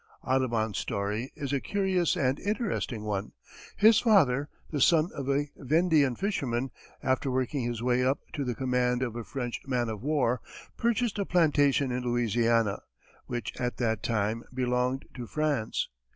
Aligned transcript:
Audubon's 0.23 0.79
story 0.79 1.31
is 1.35 1.53
a 1.53 1.59
curious 1.61 2.15
and 2.15 2.39
interesting 2.39 3.03
one. 3.03 3.33
His 3.77 3.99
father, 3.99 4.49
the 4.71 4.81
son 4.81 5.11
of 5.13 5.29
a 5.29 5.49
Vendean 5.55 6.15
fisherman, 6.17 6.71
after 7.03 7.29
working 7.29 7.65
his 7.65 7.83
way 7.83 8.03
up 8.03 8.17
to 8.33 8.43
the 8.43 8.55
command 8.55 9.03
of 9.03 9.15
a 9.15 9.23
French 9.23 9.61
man 9.67 9.89
of 9.89 10.01
war, 10.01 10.41
purchased 10.75 11.19
a 11.19 11.25
plantation 11.27 11.91
in 11.91 12.01
Louisiana, 12.01 12.81
which 13.27 13.53
at 13.61 13.77
that 13.77 14.01
time 14.01 14.43
belonged 14.51 15.05
to 15.13 15.27
France. 15.27 15.87